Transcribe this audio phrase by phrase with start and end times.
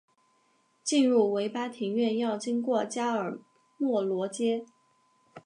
[0.83, 3.37] 进入维巴庭园要经过加尔
[3.77, 4.65] 默罗街。